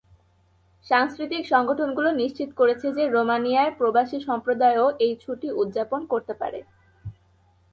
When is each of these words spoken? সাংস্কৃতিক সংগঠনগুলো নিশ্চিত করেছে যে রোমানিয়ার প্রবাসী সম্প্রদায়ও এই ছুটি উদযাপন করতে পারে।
সাংস্কৃতিক 0.85 1.43
সংগঠনগুলো 1.45 2.09
নিশ্চিত 2.21 2.49
করেছে 2.59 2.87
যে 2.97 3.03
রোমানিয়ার 3.07 3.69
প্রবাসী 3.77 4.17
সম্প্রদায়ও 4.27 4.87
এই 5.05 5.13
ছুটি 5.23 5.47
উদযাপন 5.61 6.01
করতে 6.05 6.33
পারে। 6.33 6.59